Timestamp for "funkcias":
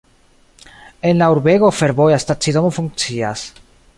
2.79-3.45